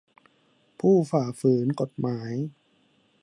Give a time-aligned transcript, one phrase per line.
[0.79, 2.31] ผู้ฝ่าฝืนกฎหมาย